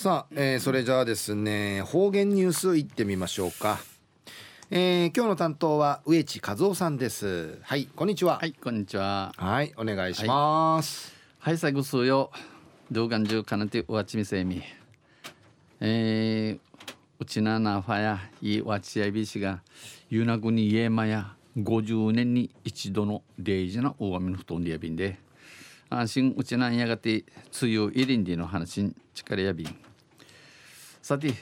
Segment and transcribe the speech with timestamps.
[0.00, 3.80] さあ、えー、それじゃあですね方言ニュースいってみましょうか、
[4.70, 7.58] えー、今日の担当は植地和夫さんです。
[7.60, 8.38] はいこんにちは。
[8.38, 9.34] はいこんにちは。
[9.36, 11.14] はいお願いします。
[11.38, 12.30] はい最後数よ
[12.90, 14.62] 動画中かなてわちみせみ。
[15.80, 19.60] えー、うちななファやいわちやびしが
[20.08, 25.18] ゆなぐにえまや50年に一度の礼儀な大雨の布団でやびんで。
[25.92, 27.24] 安心うちなんやがて
[27.60, 29.89] 梅雨入りんでの話に力やびん
[31.10, 31.34] さて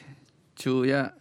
[0.57, 1.13] 昼夜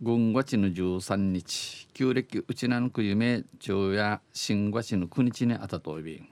[0.00, 6.28] 軍月の13日旧暦うちなのくゆめ昼夜新月の9日にあたといびん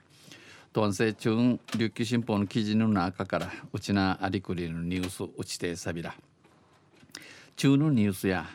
[0.73, 6.15] 東西中琉球新報の記事の中からうちなありくりのニュースうちてさびら。
[7.57, 8.47] 中のニュースや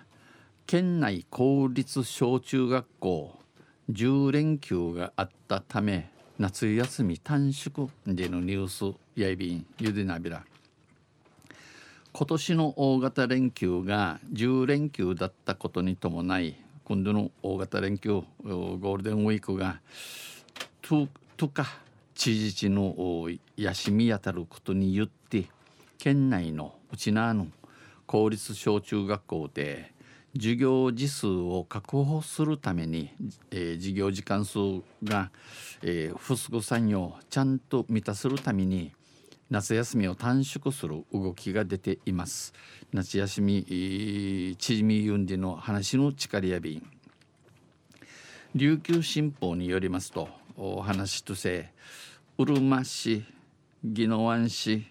[0.66, 3.40] 県内公立小中学校
[3.92, 10.46] 10連休があったため夏休み短縮でのニュースやいびんゆでなびら。
[12.16, 19.82] 今年の大型連休が10連休だったことに伴い今度の大型連休ゴールデンウィークが
[20.84, 21.08] と
[21.38, 21.66] とか
[22.14, 25.48] 知事の休み当たることによって
[25.98, 27.48] 県内のうちなの
[28.06, 29.92] 公立小中学校で
[30.36, 33.12] 授業時数を確保するために、
[33.50, 34.60] えー、授業時間数
[35.04, 35.32] が、
[35.82, 38.94] えー、不足産業をちゃんと満たするために
[39.54, 42.54] 夏休みを短縮する動きが出ています。
[42.92, 46.84] 夏休み縮みゆんでの話の力やびん
[48.56, 51.72] 琉球新報によりますとお話とせ
[52.40, 53.24] うるま市
[53.84, 54.88] 宜野湾市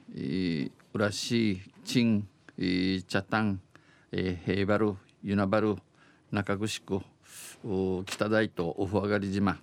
[0.94, 2.28] 浦市陳
[3.08, 3.60] 茶炭
[4.12, 5.76] 平原与那原
[6.30, 9.58] 中城区北大東オフ上がり島。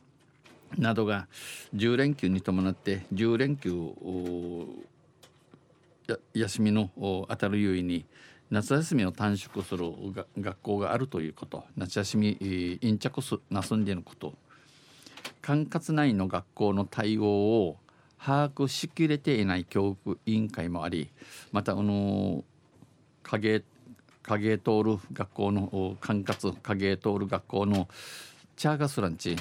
[0.77, 1.27] などが
[1.75, 3.93] 10連休に伴って10連休
[6.33, 8.05] 休みの当たる優位に
[8.49, 9.85] 夏休みを短縮する
[10.39, 14.33] 学校があるということ夏休み陰着すなすんでのこと
[15.41, 17.77] 管轄内の学校の対応を
[18.19, 21.09] 把握しきれていない教育委員会もあり
[21.51, 22.43] またあの
[23.23, 23.63] 影
[24.23, 27.87] 影通る学校の管轄影通る学校の
[28.55, 29.37] チャーガスランチ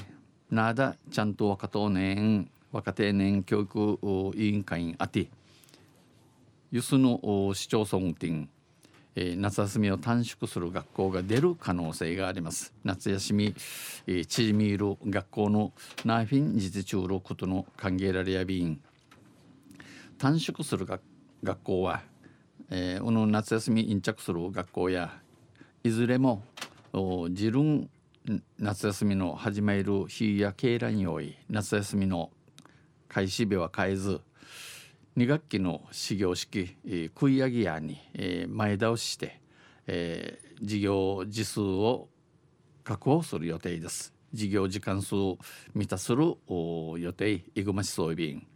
[0.51, 5.29] なだちゃんと若党年若手年教育委員会にあて
[6.71, 7.21] ユスの
[7.55, 8.49] 市町村店
[9.21, 12.73] え夏休みを短縮する学校が出る可能性があります。
[12.85, 13.55] 夏休み、
[14.07, 15.73] え縮みいる学校の
[16.05, 18.81] ナーフィン実中のことの歓迎られやびん。
[20.19, 21.01] 短縮する学
[21.43, 22.03] 学校は、
[22.71, 25.13] えー、この夏休み陰着する学校や
[25.85, 26.43] いずれも
[27.31, 27.89] 自分
[28.59, 32.31] 夏休みの始まる日や経覧用意夏休みの
[33.09, 34.21] 開始日は変えず
[35.17, 36.77] 2学期の始業式、
[37.15, 37.99] 食い上げやに、
[38.49, 39.41] 前倒しして、
[39.87, 42.09] えー、事業時数を
[42.85, 44.13] 確保する予定です。
[44.35, 45.39] 事業時間数を
[45.75, 48.47] 満たする予定イグマシソイビン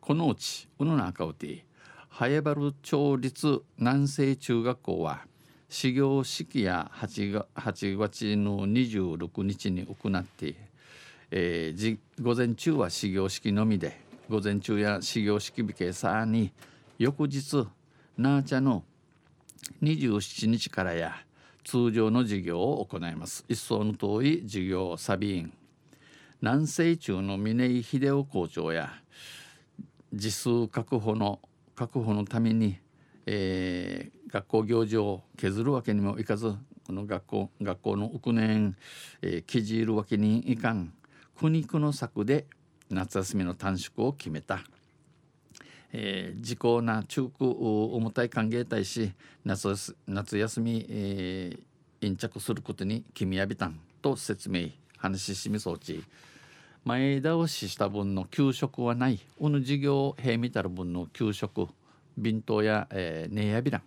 [0.00, 1.64] このうちうぬなかうて
[2.10, 5.22] 早原町立南西中学校は
[5.68, 10.54] 始業式や 8, が8月の26日に行って、
[11.30, 16.52] えー、午前中は始業式のみで午前中や始業式日けさに
[16.98, 17.66] 翌日
[18.16, 18.84] ナーチャの
[19.82, 21.14] 27日からや
[21.64, 23.44] 通常の授業を行います。
[23.48, 25.52] 一層の遠い授業サビーン。
[26.40, 28.92] 南西中の峰井秀夫校長や
[30.12, 31.40] 時数確保の
[31.74, 32.76] 確保のために、
[33.26, 36.54] えー、学校行事を削るわけにもいかず
[36.86, 38.76] この学校学校の億年、
[39.22, 40.92] えー、記じるわけにいかん。
[41.38, 42.46] 苦肉の策で
[42.90, 44.60] 夏休みの短縮を決めた、
[45.92, 49.12] えー、時効な中空重たい歓迎対し
[49.44, 53.80] 夏夏休み、えー、引着することに君やびたん。
[54.00, 54.68] と説明
[54.98, 56.04] 話ししみ装置
[56.84, 59.18] 前倒しした分の給食はない。
[59.38, 61.68] この事業平見たる分の給食
[62.16, 63.82] 弁当や、えー、ねやびら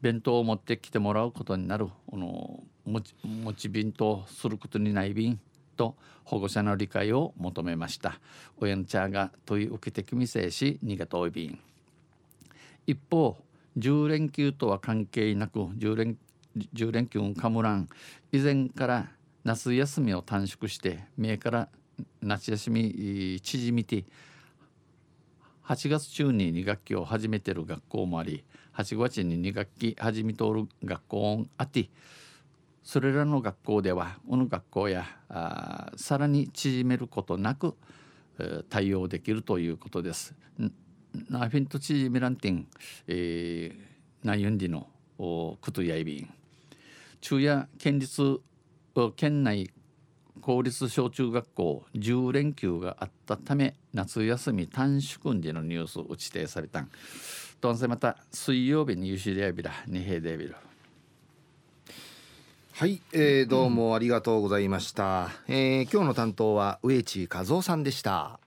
[0.00, 5.38] 弁当を持ってきてもらうことになるこの持ち持ち弁当することにない便
[5.76, 8.20] と保護者の理解を求めました。
[8.58, 11.58] 親の茶が問い受けてきみせし逃げといびん
[12.86, 13.36] 一方
[13.78, 16.18] 10連休とは関係なく10連
[16.74, 17.88] ,10 連休かむらん。
[18.32, 19.08] 以前から
[19.44, 21.68] 夏休みを短縮して三重から
[22.20, 24.04] 夏休み縮みて
[25.66, 28.44] 8月中に2学期を始めてる学校もあり
[28.76, 31.88] 8月に2学期始めとる学校もあって
[32.82, 37.76] それらの学校ではこの学校やあさらに縮めることなく、
[38.70, 40.34] 対応できるということです。
[41.28, 42.66] ナフィントチミランティン、
[43.06, 44.88] えー、ナユンディの
[45.60, 46.30] クトヤイビン
[47.20, 48.40] 昼夜県立
[49.14, 49.70] 県内
[50.42, 56.90] 公立小中学校10連休があったため夏休み短縮でのニュースを指定されたん。
[57.60, 60.56] とんせまた水曜日にユシリアビラ二平デビル。
[62.74, 68.40] はい、えー、どうもありがとうございました、うん、えー、今日の担当は植地和夫さんでした